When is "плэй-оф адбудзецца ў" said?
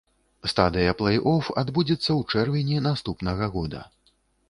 1.01-2.35